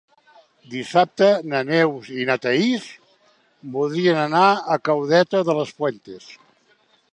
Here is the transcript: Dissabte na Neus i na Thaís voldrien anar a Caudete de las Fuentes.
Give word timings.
Dissabte 0.69 1.27
na 1.51 1.59
Neus 1.67 2.09
i 2.21 2.25
na 2.29 2.37
Thaís 2.45 2.87
voldrien 3.77 4.21
anar 4.25 4.49
a 4.77 4.81
Caudete 4.89 5.45
de 5.51 5.59
las 5.61 5.77
Fuentes. 5.81 6.29